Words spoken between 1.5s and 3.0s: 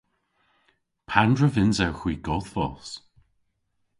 vynsewgh hwi godhvos?